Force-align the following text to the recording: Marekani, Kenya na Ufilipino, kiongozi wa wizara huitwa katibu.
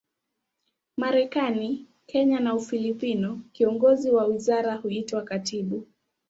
Marekani, 0.97 1.87
Kenya 2.07 2.39
na 2.39 2.55
Ufilipino, 2.55 3.39
kiongozi 3.51 4.11
wa 4.11 4.25
wizara 4.25 4.75
huitwa 4.75 5.21
katibu. 5.21 5.87